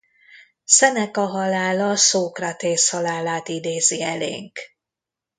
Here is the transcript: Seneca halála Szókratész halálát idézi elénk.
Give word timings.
Seneca 0.65 1.25
halála 1.27 1.95
Szókratész 1.95 2.89
halálát 2.89 3.47
idézi 3.47 4.01
elénk. 4.03 4.59